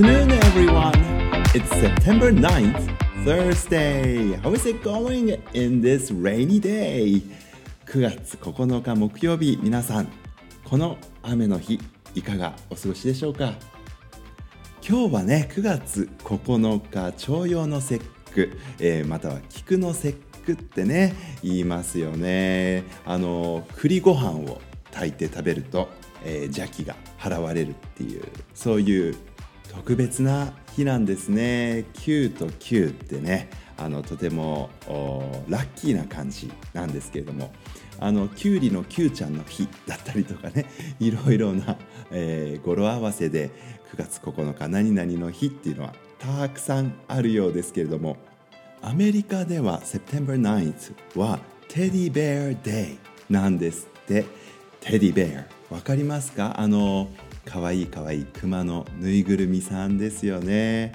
[0.00, 0.94] afternoon, everyone.
[1.54, 4.32] It's September 9th, Thursday.
[4.42, 7.20] How is it going in this rainy day?
[7.84, 10.08] 9月9日木曜日、皆さん、
[10.64, 11.78] この雨の日、
[12.14, 13.52] いかがお過ごしでしょうか？
[14.80, 22.84] 今日はね、9月9日、徴用の節句、えー、または菊の節句ってね、言いますよね。
[23.04, 25.90] あの、栗ご飯を炊いて食べると、
[26.24, 28.24] えー、邪気が払われるっていう
[28.54, 29.14] そういう
[29.70, 31.84] 特別な日なんですね。
[31.94, 34.68] 9と9ってねあのとても
[35.48, 37.52] ラッキーな感じなんですけれども
[38.00, 40.66] あのきゅうりの Q ちゃんの日だったりとかね
[40.98, 41.76] いろいろな、
[42.10, 43.50] えー、語呂合わせで
[43.94, 48.16] 9月9日何々の日っていうのはたくさんあるようですけれども
[48.82, 54.50] アメリカでは September 9th はテディベアデイなんですって。
[54.80, 56.58] テディベアわかりますか？
[56.58, 57.08] あの
[57.44, 60.92] かわいいかわいい熊のぬいぐるみさんですよね。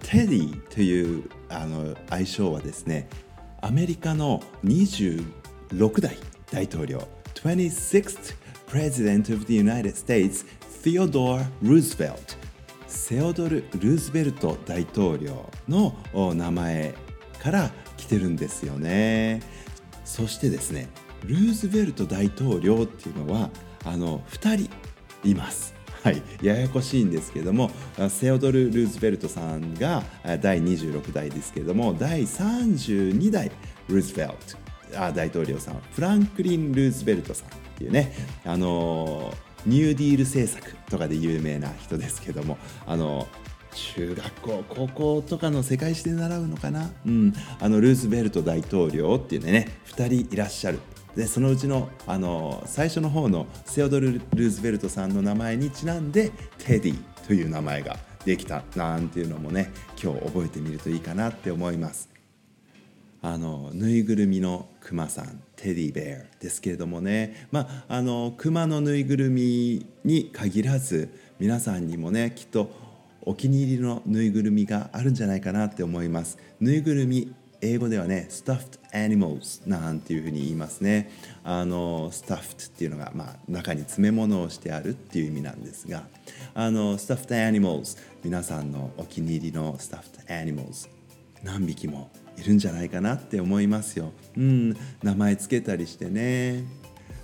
[0.00, 3.08] テディというあの愛称はですね
[3.60, 5.24] アメリカの26
[6.00, 6.16] 代
[6.52, 8.34] 大統領 26th
[8.68, 10.44] President of the United States
[10.84, 12.36] Theodore Roosevelt
[12.86, 15.96] セオドル・ルーズベルト大統領の
[16.34, 16.94] 名前
[17.42, 19.42] から来てるんですよね。
[20.04, 20.88] そしてですね
[21.24, 23.50] ルーズベルト大統領っていうのは
[23.84, 24.70] あの2人
[25.28, 25.75] います。
[26.06, 27.68] はい、ややこしいんですけども
[28.10, 30.04] セオドル・ルーズベルトさんが
[30.40, 33.50] 第26代ですけども第32代
[33.88, 34.36] ルーズベルト。
[34.94, 39.34] あ大統領さんフランクリン・ルーズベルトさんっていうねあの
[39.66, 43.26] ニューディール政策とかで有名な人ですけどもあの
[43.72, 50.78] 中学校高校とかの世界史で習うのかな、うん、あのルーズベルト大統領っていうね2人いらっしゃる。
[51.16, 56.96] でそのうちのあの最初の方のセオドル・ルーズベルトさんの名前にちなんでテディ
[57.26, 57.96] という名前が
[58.26, 62.10] できたなんていうのもね今日覚えてみるといいかなって思います。
[63.22, 67.48] あのぬいぐるみのクマさんテディベアですけれどもね。
[67.50, 71.08] まああのクマのぬいぐるみに限らず
[71.40, 72.70] 皆さんにもねきっと
[73.22, 76.36] お気に入りのぬいぐるみがあるんじゃないかなって思います。
[76.60, 81.10] ぬいぐるみ英語ではね stuffed animals なんていうふうに言いますね。
[81.44, 86.06] あの stuffed っていうのが、まあ、中に詰め物をしてあるっていう意味なんですが
[86.54, 90.88] あの stuffed animals 皆さんのお気に入りの stuffed animals
[91.42, 94.12] 何匹もいるんじゃないかなって思いますよ。
[94.36, 96.64] うん名前つけたりしてね。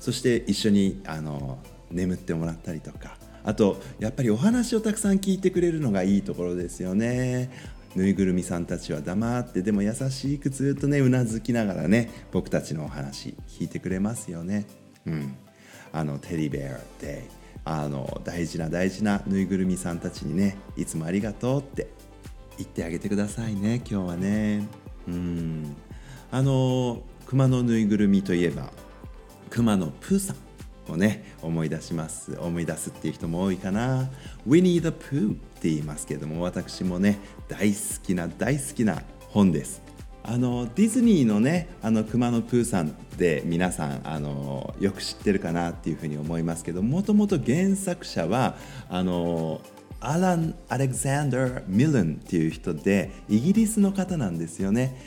[0.00, 1.58] そして一緒にあの
[1.90, 3.16] 眠ってもらったりとか。
[3.44, 7.50] あとやっぱりお話をたくさん聞いてくれるのがいいところですよね。
[7.96, 14.66] ぬいぐるみさんたちは黙ってでも優しくずっとねうなずきながらね僕たちのお話聞いてくれますよね。
[15.06, 15.36] うん、
[15.92, 17.26] あのテディベアで
[17.64, 21.88] あの大事な大事なぬいぐるみさんたちにねいつもありがとうって
[22.56, 24.66] 言ってあげてくださいね今日はね。
[25.06, 25.76] うん
[26.30, 28.70] あの熊のぬいぐるみといえば
[29.50, 30.36] 熊のプーさん
[30.92, 34.10] をね思い出します思い出すっていう人も多いかな。
[34.46, 37.18] Winnie the Pooh って言いますけども私もね
[37.48, 39.82] 大好きな大好きな本です。
[40.22, 48.56] あのディズニーのねあの熊のプーさんで皆さんあのよく知ってるかなっていうふうに思いますけどもともと原作者は
[48.90, 49.62] あの
[50.00, 55.00] アラン・アレクサンダー・ミルンっていう人でイギリスの方なんですよね。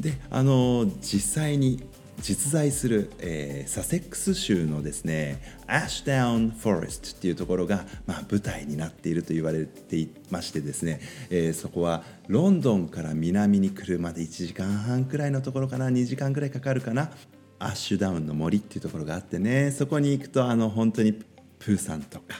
[0.00, 1.82] であの実際に
[2.20, 17.10] 実在する、えー、サセックス州のですねアッシュダウン・フォレストっていうところが、まあ、舞台になっていると言われていましてですね、えー、そこはロンドンから南に来るまで1時間半くらいのところかな2時間くらいかかるかな
[17.58, 22.36] アッシュダウンの森っていうところがあってねそこに行くとあの本当にプーさんとか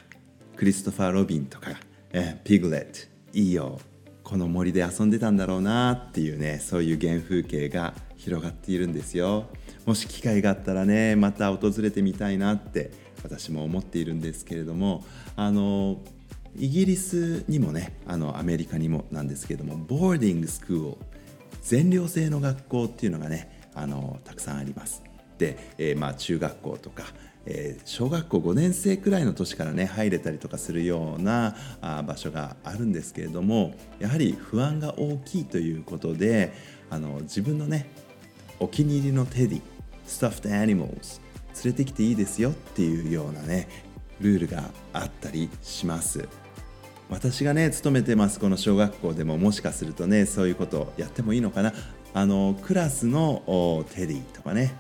[0.57, 1.71] クリストファー・ロビンとか、
[2.13, 3.81] えー、ピグレットいいよ
[4.23, 9.47] この森で遊んでたんだろうなっていうねそういう原風景が広がっているんですよ。
[9.87, 12.91] もし機会があったらねまた訪れてみたいなって
[13.23, 15.05] 私も思っているんですけれども
[15.37, 15.99] あの
[16.57, 20.97] イギリスにもねあのアメリカにもなんですけれどもボーディングスクール
[21.63, 25.03] 全寮制の学校っていうのがねあのたくさんあります。
[25.39, 27.05] で、えー、まあ中学校とか
[27.47, 36.55] えー、小学校5年生くらいの年からね入れたりとかするようなあ場所があるんですけれどもやはり不安が大きいということで
[36.91, 37.91] あの自分のね
[38.61, 39.63] お気に入りのテディ
[40.07, 41.21] stuffed animals
[41.65, 43.69] 連れてきていいですよっていうようなね
[44.21, 46.29] ルールがあったりします。
[47.11, 51.73] 私がね勤めてますこの小学校でももしかするとねそういうことやってもいいのかな。
[52.15, 54.75] あのクラスのテディとかね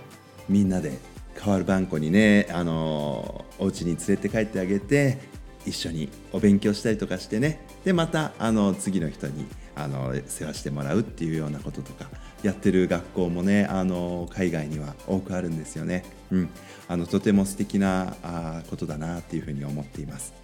[0.48, 0.98] みんなで
[1.34, 5.18] 代わる番号にねあのお家に連れて帰ってあげて
[5.66, 7.66] 一緒にお勉強したりとかしてね。
[7.84, 12.08] でまたあの次の人にあの世話してもらうっていうようなこととか
[12.44, 16.50] やってる学校もねあの海外には多くあるんですよね、うん、
[16.88, 20.34] あのとても素敵なあことだなっていうふうに思っています。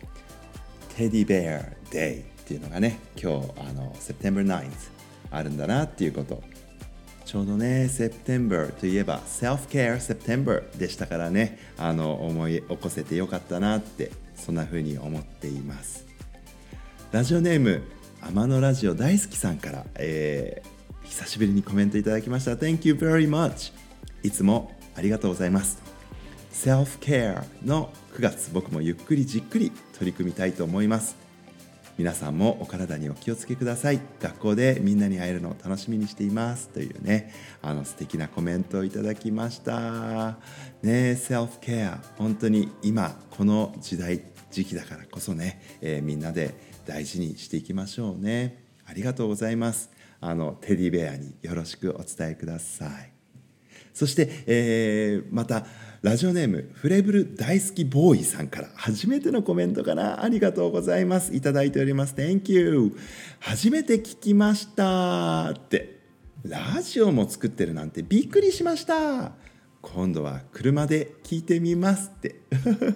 [0.96, 4.70] テディベアデイっていうのがね今日あの September 9th
[5.30, 6.42] あるんだなっていうこと。
[7.26, 16.06] ちょうどね September といえば Self-Care September でしたからねあの思い起こせてよかったなってそんな風に思っています。
[17.12, 17.82] ラジオネーム
[18.22, 20.79] 天野ラジオ大好きさんから、えー、
[21.10, 22.52] 久しぶりにコメントいただきました。
[22.52, 23.72] Thank you very much.
[24.22, 25.82] いつもありがとうございます。
[26.52, 31.16] Self-Care の9月僕もゆっくりじっくり取り組みたいと思います。
[31.98, 34.00] 皆さんもお体にお気をつけください。
[34.20, 36.68] 学校でみんなに会えるのを楽しみにしています。
[36.68, 40.38] というねあの素敵なコメントをいただきました。
[40.84, 44.22] ねセルフケア本当に今この時代
[44.52, 46.54] 時期だからこそね、えー、みんなで
[46.86, 48.62] 大事にしていきましょうね。
[48.86, 49.90] ありがとうございます。
[50.20, 53.12] あのテディベアによろしくお伝えください。
[53.92, 55.66] そして、えー、また
[56.02, 60.22] ラジオネームフレブル大好きボーイさんから初めてのコメントかな。
[60.22, 61.34] ありがとうございます。
[61.34, 62.14] いただいております。
[62.14, 62.92] Thank you
[63.40, 66.00] 初めて聞きましたって。
[66.42, 69.32] ラジオも作ってるなんてびっくりしました。
[69.82, 72.40] 今度は車で聞いてみますって。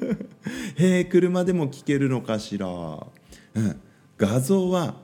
[0.76, 3.80] へえ車でも聞けるのかしら、うん、
[4.16, 5.03] 画像は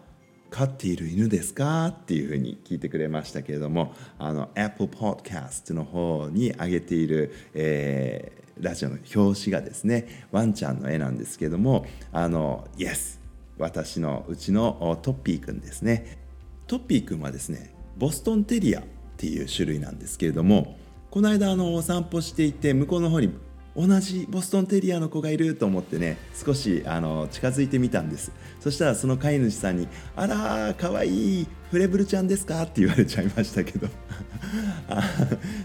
[0.50, 1.86] 飼っている犬ですか？
[1.86, 13.18] っていうふうに聞いてくれましたけれどもあの Apple Podcast の方に上げている、えー、ラジオの表紙がですねワンちゃんの絵なんですけどもあの Yes
[13.58, 16.18] 私のうちのトッピーくんですね。
[16.66, 18.84] トッピーくんはですねボストンテリアっ
[19.16, 20.76] ていう種類なんですけれども
[21.10, 23.30] この間あのお散歩していて向こうの方に
[23.76, 29.86] 同じボストンテリアの子がいると思ってね少しあの近づいてみたんですそしたらその飼い主さんに
[30.16, 33.86] 「あらかわいいフレブルちゃんですか?」って言われちゃいましたけど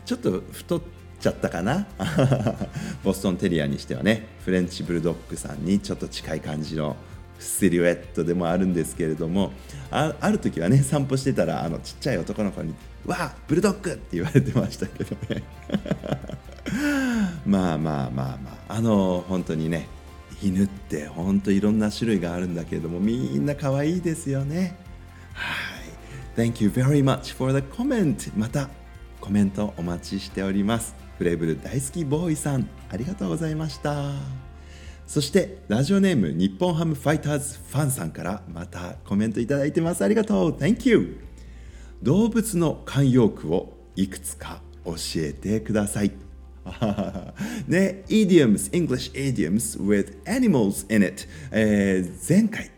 [0.06, 0.82] ちょっと太っ
[1.20, 1.88] ちゃったかな？
[3.04, 6.96] ボストンテリアにしてはねフレンチブルドッグさんにちょっと近い感じの
[7.40, 9.52] シルエットでもあるんですけれども
[9.90, 12.74] ある時はね散歩してたらあのちっちゃい男の子に
[13.06, 15.44] 「わあブルドッグ!」って言われてましたけどね
[17.46, 19.88] まあまあまあまああの本当にね
[20.42, 24.78] 犬って本当いろんな種類があるんだけれどもみんな可愛いですよね。
[25.34, 25.86] はい。
[26.36, 28.32] Thank you very much for the comment.
[28.36, 28.70] また
[29.22, 30.96] コメントお待ちしております。
[31.18, 34.12] フレーブル大好きボーイさんありがとうございました。
[35.08, 40.04] そしてラジオネーム日本ハムファイターズファンさんからまたコメントいただいてます。
[40.04, 40.52] ありがとう。
[40.52, 41.20] Thank you.
[42.04, 46.25] 動物の慣用句をいくつか教えてください。
[47.68, 52.72] ね、idioms, English idioms with animals in it、えー、前回、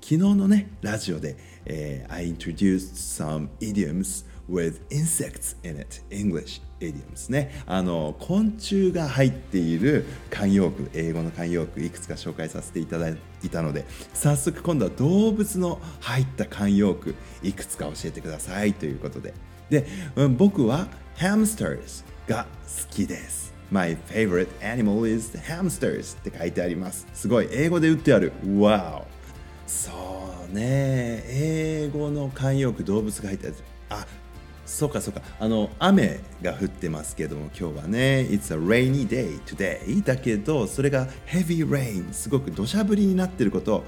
[0.00, 7.50] 昨日のね、ラジオで、えー、I introduced some idioms with insects in it, English idioms ね。
[7.66, 13.16] あの、昆虫が入っている慣用句、英語の慣用句、いくつか紹介させていただい
[13.50, 13.84] たので、
[14.14, 19.34] 早速今度は動物の入った慣用句、いくつか教えてくださいということで。
[19.68, 20.86] で、うん、僕は
[21.16, 23.52] hamsters が好きです。
[23.70, 27.06] My favorite animal is hamsters って書いてあります。
[27.14, 28.32] すごい、英語で打ってある。
[28.44, 29.04] Wow!
[29.66, 29.90] そ
[30.50, 33.56] うね、英語の慣用句、動物が入ってある。
[33.88, 34.06] あ
[34.66, 35.20] そうかそうか。
[35.38, 43.84] あの、雨が降ってますけども、今日はね、It's a rainy day today だけど、それが heavy rain、すごく土砂降りになってることを、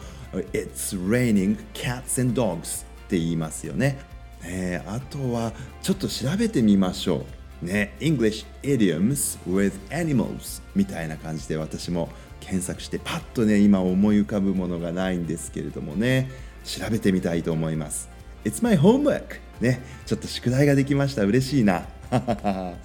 [0.52, 3.98] It's raining cats and dogs って言いますよね。
[4.42, 7.43] ねあとは、ちょっと調べてみましょう。
[7.62, 12.08] ね、English idioms with animals みたいな感じで私も
[12.40, 16.30] 検索してパッとね今思い浮かぶものがないんですけれどもね
[16.64, 18.08] 調べてみたいと思います。
[18.44, 19.40] It's my homework!
[19.61, 21.23] ねちょっと宿題ができました。
[21.25, 21.87] 嬉しいな。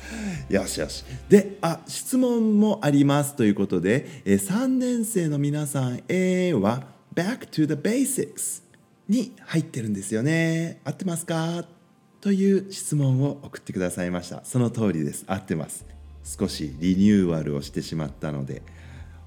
[0.49, 1.03] よしよし。
[1.27, 3.35] であ質問もあります。
[3.35, 8.63] ということで、え3年生の皆さん A は Back to the Basics
[9.09, 10.79] に入ってるんですよね。
[10.85, 11.78] 合ってますか？
[12.21, 14.43] という質問を送ってくださいました。
[14.43, 15.23] その通りです。
[15.27, 15.85] 合ってます。
[16.23, 18.61] 少しリニューアルをしてしまったので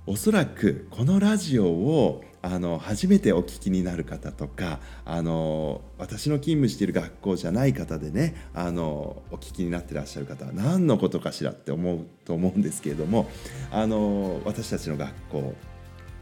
[0.06, 13.30] おそらくこのラジオをあの初めてお聞きになる方とかあの私の勤務している学校じゃない方でねあのお聞きになってらっしゃる方は何のことかしらって思うと思うんですけれども
[13.70, 15.54] あの私たちの学校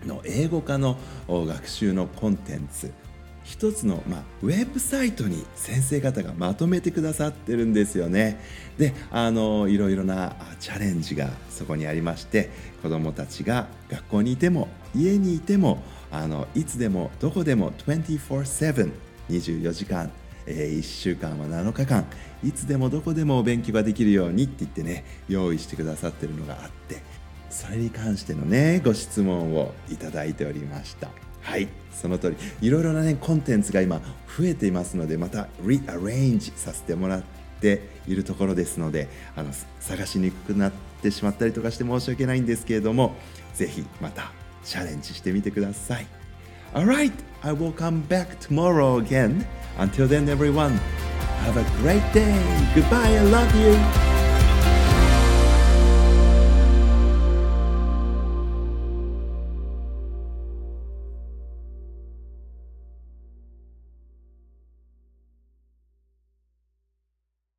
[0.06, 0.96] の英語科の
[1.28, 2.92] 学習のコンテンツ
[3.50, 8.40] 一つの、まあ、ウェブサイトに先生方がまとめてくださってるんですよね。
[8.78, 12.48] であのいろいろなチャレンジがそこにありまして
[12.80, 18.92] 子どもたちが学校にいても家にいてもあのいつでもどこでも24/7
[19.28, 20.12] 24時間、
[20.46, 22.06] えー、1週間は7日間
[22.44, 27.02] いつでもどこでも勉強ができるようにって言ってね用意してくださってるのがあって
[27.50, 31.08] それに関してのねご質問をいただいておりました
[31.42, 34.00] はいその通りいろいろなねコンテンツが今
[34.38, 37.22] 増えていますのでまたリアレンジさせてもらっ
[37.60, 43.14] ているところですのであの探しにくくなってしまったりとかして申し訳ないんですけれども
[43.54, 44.32] ぜひまた
[44.64, 46.06] チャレンジしてみてください
[46.72, 49.44] Alright, I will come back tomorrow again.
[49.78, 50.78] Until then, everyone,
[51.44, 52.38] have a great day.
[52.76, 54.09] Goodbye, I love you.